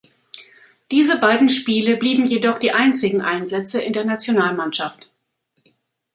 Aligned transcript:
Diese 0.89 1.19
beiden 1.19 1.47
Spiele 1.47 1.95
blieben 1.95 2.25
jedoch 2.25 2.57
die 2.57 2.71
einzigen 2.71 3.21
Einsätze 3.21 3.79
in 3.79 3.93
der 3.93 4.03
Nationalmannschaft. 4.03 5.11